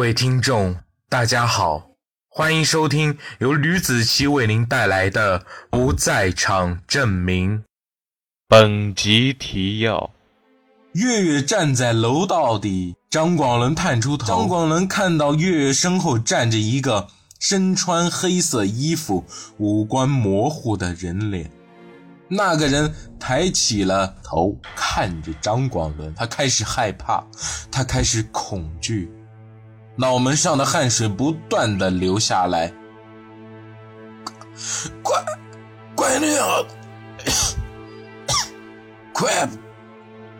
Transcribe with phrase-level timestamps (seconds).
[0.00, 0.76] 各位听众，
[1.10, 1.90] 大家好，
[2.30, 7.58] 欢迎收听由吕子奇为您带来的《不在场证明》。
[8.48, 10.12] 本集提要：
[10.94, 14.26] 月月站在楼道底，张广伦探出头。
[14.26, 17.08] 张广伦看到月月身后站着一个
[17.38, 19.26] 身穿黑色衣服、
[19.58, 21.50] 五官模糊的人脸。
[22.26, 27.22] 那个人抬起了头，看着张广伦，他开始害怕，
[27.70, 29.12] 他开始恐惧。
[30.00, 32.72] 脑门上的汗水不断的流下来。
[35.02, 35.22] 快，
[35.94, 36.64] 快点啊！
[39.12, 39.46] 快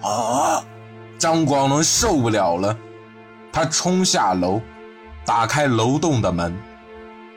[0.01, 0.65] 啊！
[1.19, 2.75] 张广伦受不了了，
[3.53, 4.63] 他冲下楼，
[5.27, 6.57] 打开楼栋的门，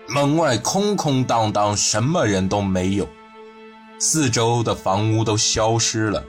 [0.08, 3.06] 门外空空荡荡，什么人都没有，
[4.00, 6.24] 四周的房屋都消失了。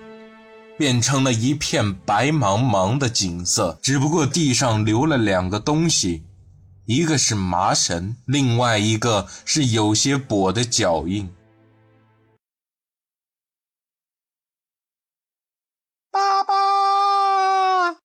[0.77, 6.25] 变成了一片白茫茫的景色，只不过地上留了两个东西，
[6.87, 11.33] 一个是麻绳，另外一个是有些跛的脚印。
[16.11, 16.55] 爸爸，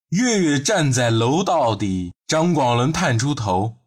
[0.09, 3.77] 月月站在楼道底，张广伦探出头，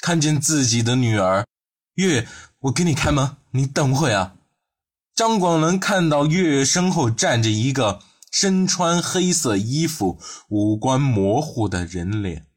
[0.00, 1.46] 看见自己的女儿。
[1.94, 2.26] 月，
[2.60, 4.34] 我给你开门，你等会啊。
[5.16, 12.48] 张广伦看到月月身后站着一个身穿黑色衣服、五官模糊的人脸。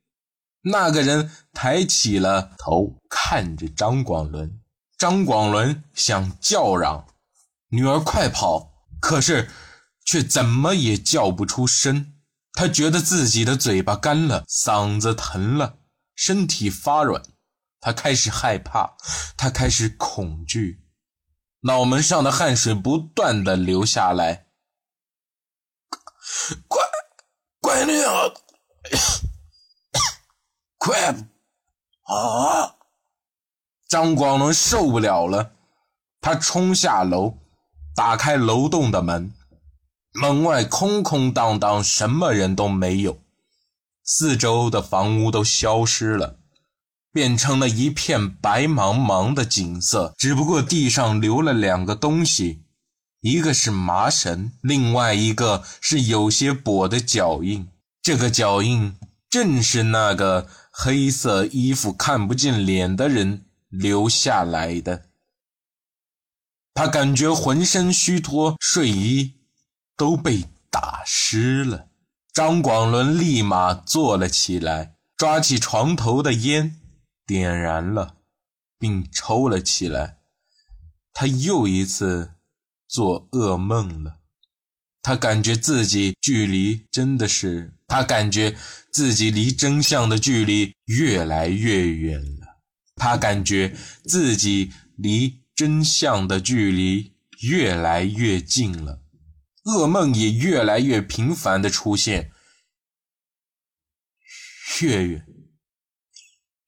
[0.63, 4.59] 那个人抬起了头，看着张广伦。
[4.97, 7.07] 张广伦想叫嚷
[7.71, 9.49] ：“女儿，快跑！”可是
[10.03, 12.15] 却怎么也叫不出声。
[12.51, 15.77] 他觉得自己的嘴巴干了，嗓子疼了，
[16.13, 17.23] 身体发软。
[17.79, 18.97] 他开始害怕，
[19.37, 20.83] 他开始恐惧。
[21.61, 24.45] 脑门上的汗水不断的流下来，
[26.67, 26.81] 快，
[27.59, 28.31] 快点啊！
[30.77, 31.15] 快
[32.03, 32.75] 啊！
[33.89, 35.51] 张广龙受不了了，
[36.21, 37.37] 他冲下楼，
[37.93, 39.33] 打开楼栋的门，
[40.13, 43.21] 门外空空荡荡，什么人都没有，
[44.05, 46.38] 四周的房屋都消失了。
[47.19, 52.61] 变成了一片白茫茫的景色，只不过地上留了两个东西，
[53.19, 57.67] 一个是麻绳，另外一个是有些跛的脚印。
[58.01, 58.95] 这个脚印
[59.29, 65.07] 正是那个黑色衣服、看不见脸的人留下来的。
[66.73, 69.33] 他感觉浑身虚脱，睡衣
[69.97, 71.87] 都被打湿了。
[72.31, 76.78] 张广伦立马坐了起来，抓起床头的烟。
[77.29, 78.17] 点燃了，
[78.79, 80.17] 并抽了起来。
[81.13, 82.33] 他又一次
[82.87, 84.21] 做噩梦了。
[85.03, 88.57] 他感觉自己距离真的是，他感觉
[88.91, 92.57] 自己离真相的距离越来越远了。
[92.95, 93.75] 他感觉
[94.05, 99.03] 自己离真相的距离越来越近了。
[99.65, 102.31] 噩梦也越来越频繁的出现。
[104.81, 105.25] 月月，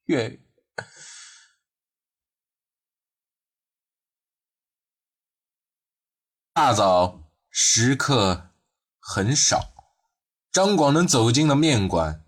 [0.06, 0.40] 月。
[6.54, 8.52] 大早食客
[9.00, 9.74] 很少，
[10.52, 12.26] 张广能走进了面馆。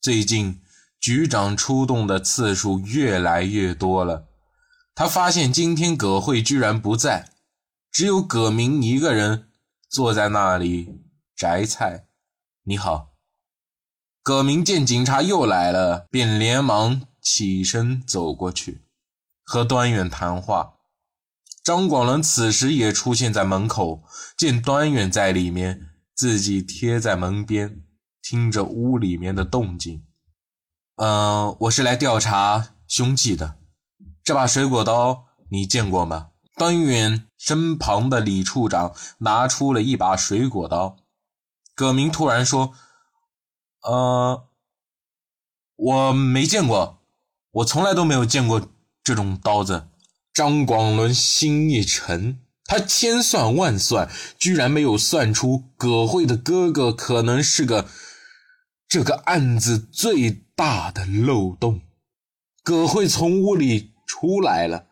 [0.00, 0.62] 最近
[1.00, 4.28] 局长出动的次数越来越多了。
[4.94, 7.32] 他发现今天葛慧居然不在，
[7.90, 9.50] 只有葛明一个人
[9.88, 11.00] 坐在那里
[11.36, 12.08] 摘菜。
[12.64, 13.14] 你好，
[14.22, 18.86] 葛明见警察又来了，便连忙起身走过去，
[19.44, 20.76] 和端远谈话。
[21.62, 24.02] 张广伦此时也出现在门口，
[24.34, 27.82] 见端远在里面，自己贴在门边，
[28.22, 30.06] 听着屋里面的动静。
[30.96, 33.58] 嗯，我是来调查凶器的。
[34.24, 36.30] 这把水果刀你见过吗？
[36.56, 40.96] 端远身旁的李处长拿出了一把水果刀。
[41.74, 42.72] 葛明突然说
[43.84, 44.48] ：“呃，
[45.76, 46.97] 我没见过，
[47.50, 48.70] 我从来都没有见过
[49.02, 49.88] 这种刀子。”
[50.34, 54.08] 张广伦心一沉，他千算万算，
[54.38, 57.88] 居然没有算出葛慧的哥哥可能是个
[58.88, 61.80] 这个案子最大的漏洞。
[62.62, 64.86] 葛慧从屋里出来了，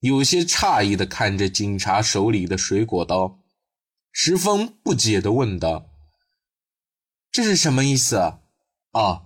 [0.00, 3.38] 有些诧异的看着警察手里的水果刀，
[4.12, 5.86] 十分不解的问道
[7.32, 8.40] ：“这是什么意思啊
[8.92, 9.22] ？”“啊，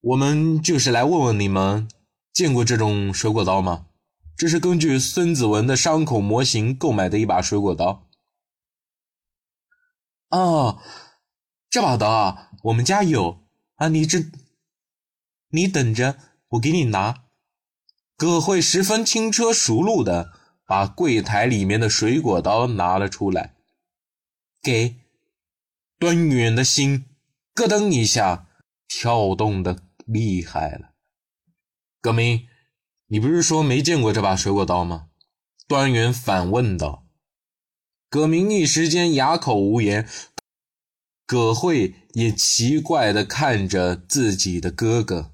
[0.00, 1.86] 我们就是来问问你们，
[2.32, 3.86] 见过这种水果刀吗？”
[4.34, 8.08] 这是根据孙子文的伤口模型购买的一把水果刀。
[10.30, 10.80] 哦，
[11.68, 13.42] 这把刀啊，我们家有
[13.74, 13.88] 啊。
[13.88, 14.24] 你这
[15.50, 16.16] 你等着，
[16.48, 17.24] 我给你拿。
[18.16, 20.32] 葛慧十分轻车熟路的
[20.64, 23.56] 把柜台里面的水果刀拿了出来，
[24.62, 24.96] 给
[25.98, 27.04] 端远的心
[27.52, 28.46] 咯噔一下
[28.88, 29.82] 跳动的
[30.12, 30.94] 厉害了。
[32.00, 32.48] 葛明，
[33.06, 35.08] 你不是说没见过这把水果刀吗？
[35.68, 37.06] 端远反问道。
[38.08, 40.08] 葛明一时间哑口无言。
[41.26, 45.32] 葛慧也奇怪的看着自己的哥哥，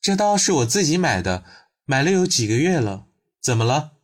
[0.00, 1.44] 这刀是我自己买的，
[1.84, 3.08] 买了有几个月了，
[3.42, 3.98] 怎么了？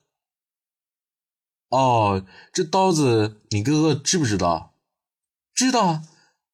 [1.71, 4.77] 哦，这刀子你哥哥知不知道？
[5.55, 6.05] 知道啊，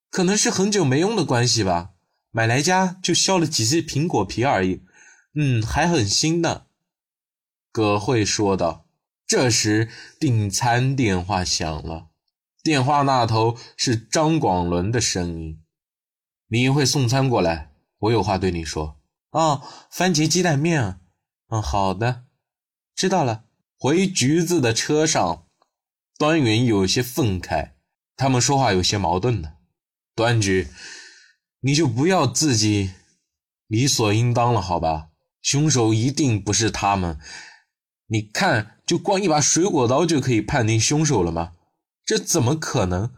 [0.09, 1.96] 可能是很久没用的关系吧，
[2.37, 4.83] 买来家就削了几只苹果皮而已，
[5.35, 6.67] 嗯，还很新呢。
[7.73, 8.85] 葛慧说道。
[9.27, 9.91] 这时
[10.21, 12.09] 订餐电话响了。
[12.63, 15.63] 电话那头是张广伦的声音
[16.47, 19.01] ：“李英会送餐过来，我有话对你说。
[19.33, 21.01] ”“哦，番茄鸡蛋面。
[21.49, 22.27] ”“嗯，好的，
[22.95, 23.47] 知道了。”
[23.81, 25.47] 回橘子的车上，
[26.19, 27.71] 端云有些愤慨，
[28.15, 29.55] 他们说话有些矛盾呢。
[30.15, 30.69] 端局，
[31.61, 32.93] 你就不要自己
[33.67, 35.09] 理所应当了，好吧？
[35.43, 37.19] 凶手一定不是他们。
[38.09, 41.53] 你看，就光一把水果刀就可以判定凶手了吗？
[42.05, 43.13] 这怎么可能？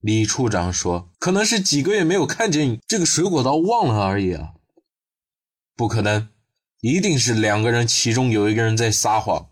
[0.00, 4.54] 李处长说：“可能是几个月没有看见这个水果刀，忘了而已啊。”
[5.76, 6.30] 不可能，
[6.80, 9.50] 一定是两个人，其中有一个人在撒谎。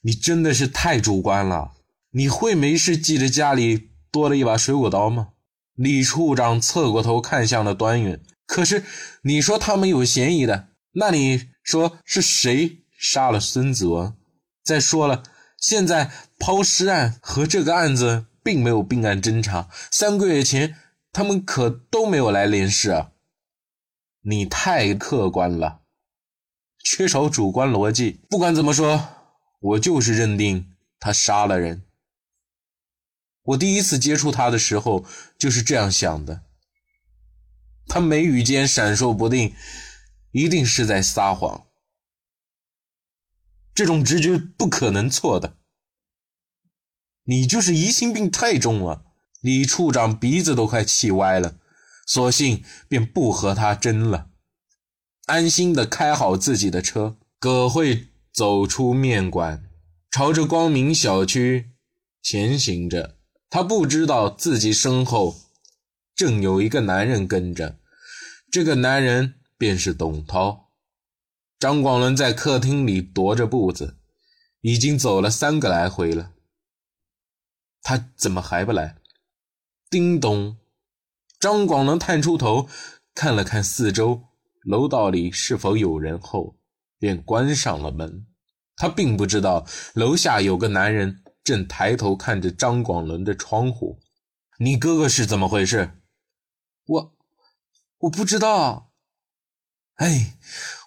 [0.00, 1.72] 你真的是太主观了！
[2.12, 5.32] 你会没事记着家里多了一把水果刀吗？
[5.78, 8.20] 李处长侧过头看向了端云。
[8.46, 8.84] 可是
[9.22, 14.12] 你说他们有嫌疑的，那你说是谁杀了孙子文？
[14.64, 15.22] 再说了。
[15.56, 20.76] 现在抛尸案和这个案子并没有并案侦查，三个月前
[21.12, 23.10] 他们可都没有来联市啊！
[24.22, 25.80] 你太客观了，
[26.84, 28.20] 缺少主观逻辑。
[28.28, 29.08] 不管怎么说，
[29.60, 31.82] 我就是认定他杀了人。
[33.48, 35.06] 我第一次接触他的时候
[35.38, 36.42] 就是这样想的。
[37.86, 39.54] 他眉宇间闪烁不定，
[40.32, 41.66] 一定是在撒谎。
[43.74, 45.56] 这种直觉不可能错的，
[47.24, 49.06] 你就是疑心病太重了。
[49.40, 51.58] 李处长鼻子都快气歪了，
[52.06, 54.30] 索性便不和他争了，
[55.26, 57.16] 安心的开好自己的车。
[57.38, 59.64] 葛慧走出面馆，
[60.10, 61.70] 朝着光明小区
[62.20, 63.17] 前行着。
[63.50, 65.36] 他不知道自己身后
[66.14, 67.78] 正有一个男人跟着，
[68.50, 70.70] 这个男人便是董涛。
[71.58, 73.96] 张广伦在客厅里踱着步子，
[74.60, 76.32] 已经走了三个来回了。
[77.82, 78.96] 他怎么还不来？
[79.90, 80.58] 叮咚！
[81.40, 82.68] 张广伦探出头，
[83.14, 84.24] 看了看四周，
[84.64, 86.58] 楼道里是否有人后，
[86.98, 88.26] 便关上了门。
[88.76, 93.98] 他并不知道楼下有个男人正抬头看着张广伦的窗户。
[94.58, 95.92] 你哥哥是怎么回事？
[96.86, 97.16] 我，
[98.00, 98.90] 我不知道。
[99.94, 100.34] 哎。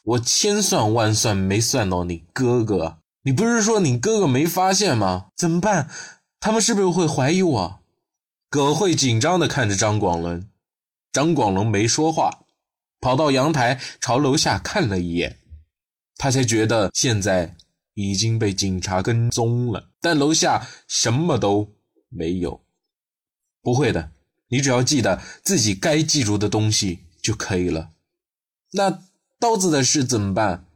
[0.04, 5.28] 我千算万算没算到你哥哥，你不是说你哥哥没发现吗？
[5.38, 5.92] 怎么办？
[6.40, 7.80] 他们是不是会怀疑我？
[8.50, 10.50] 葛慧紧张地看着张广伦，
[11.12, 12.46] 张广伦没说话，
[13.00, 15.38] 跑到阳台朝楼下看了一眼，
[16.16, 17.56] 他才觉得现在
[17.94, 21.76] 已经被警察跟踪了，但楼下什么都
[22.10, 22.64] 没有。
[23.62, 24.12] 不会的，
[24.50, 27.92] 你只要记得自己该记住的东西就可以了。
[28.74, 29.04] 那。
[29.42, 30.68] 刀子的事怎么办？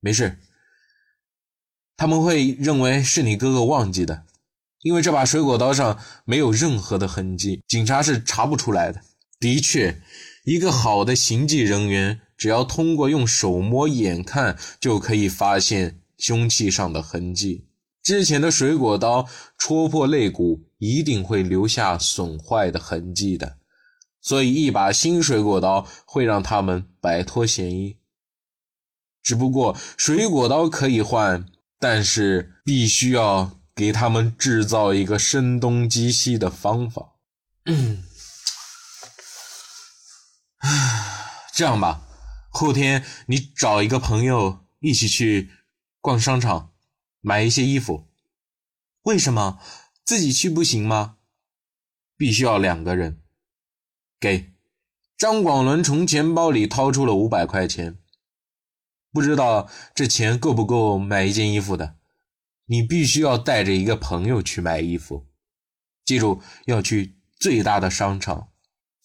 [0.00, 0.38] 没事，
[1.94, 4.24] 他们会认为是你哥哥忘记的，
[4.80, 9.02] 因为这把水果刀上没有任何的痕迹，警察是查不出来的。
[9.38, 10.00] 的确，
[10.44, 17.68] 一个好的刑迹人员，只要通过用手摸、眼看，就可以发现凶器上的痕迹。
[18.02, 23.58] 之前的水果刀戳破肋骨，一定会留下损坏的痕迹的。
[24.20, 27.98] 所以，一把新水果刀会让他们摆脱嫌疑。
[29.22, 31.46] 只不过，水果刀可以换，
[31.78, 37.12] 但是必须要给他们制造一个声东击西的方法。
[37.66, 38.02] 嗯，
[41.54, 42.01] 这样吧，
[42.54, 45.50] 后天你找一个朋友一起去
[46.00, 46.72] 逛商场，
[47.20, 48.06] 买一些衣服。
[49.04, 49.58] 为什么
[50.04, 51.16] 自己去不行吗？
[52.16, 53.22] 必须要两个人。
[54.20, 54.52] 给
[55.16, 57.98] 张广伦从钱包里掏出了五百块钱，
[59.10, 61.96] 不知道这钱够不够买一件衣服的。
[62.66, 65.26] 你必须要带着一个朋友去买衣服，
[66.04, 68.50] 记住要去最大的商场。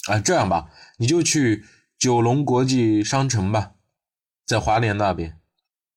[0.08, 1.66] 啊，这样吧，你就去
[1.98, 3.74] 九龙国际商城吧，
[4.46, 5.40] 在华联那边。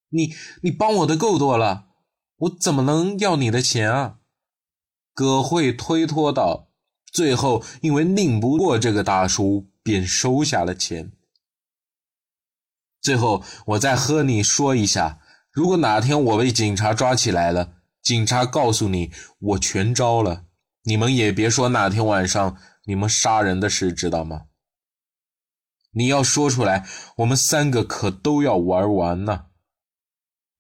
[0.09, 1.89] 你你帮我的够多了，
[2.37, 4.19] 我怎么能要你的钱啊？
[5.15, 6.69] 葛慧推脱道。
[7.13, 11.13] 最后，因为拧不过这个大叔，便收下了钱。
[13.03, 20.47] 最后，我再和你说一下，如果哪天我被警察抓起来了，警察告诉你我全招了，
[20.85, 24.47] 你们也别说哪天晚上你们杀人的事，知道吗？
[25.93, 29.47] 你要说出来，我们三个可都要玩完呢。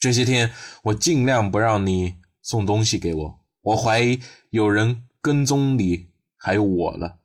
[0.00, 0.52] 这些天
[0.84, 4.20] 我尽量不让你送东西给我。”我怀疑
[4.50, 7.20] 有人跟踪你，还有我了。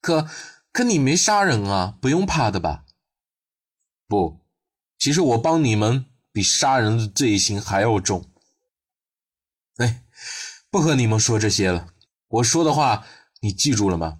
[0.00, 0.28] 可
[0.72, 2.84] 可你没杀人啊，不用怕的吧？
[4.08, 4.40] 不，
[4.98, 8.28] 其实我帮你们比杀人的罪行还要重。
[9.76, 10.02] 哎，
[10.68, 11.94] 不和你们说这些了。
[12.26, 13.06] 我说的话
[13.40, 14.18] 你记住了吗？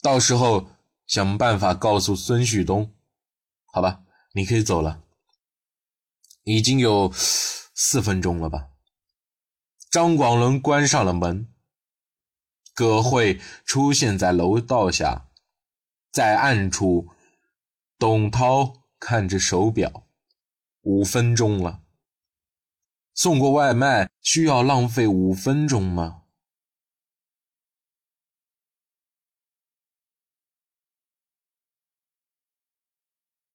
[0.00, 0.70] 到时候
[1.06, 2.94] 想办法告诉孙旭东。
[3.66, 4.02] 好吧，
[4.32, 5.02] 你可以走了。
[6.44, 8.70] 已经有四分钟了吧？
[9.90, 11.52] 张广伦关上了门，
[12.74, 15.28] 葛慧出现在楼道下，
[16.10, 17.08] 在暗处，
[17.98, 20.06] 董涛看着手表，
[20.82, 21.82] 五分钟了。
[23.14, 26.17] 送过外卖需要浪费五分钟吗？